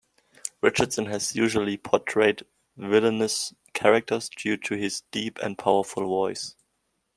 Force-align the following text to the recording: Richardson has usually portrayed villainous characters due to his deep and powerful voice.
Richardson 0.63 1.05
has 1.05 1.35
usually 1.35 1.77
portrayed 1.77 2.43
villainous 2.75 3.53
characters 3.73 4.29
due 4.29 4.57
to 4.57 4.73
his 4.73 5.01
deep 5.11 5.37
and 5.43 5.55
powerful 5.55 6.07
voice. 6.07 6.55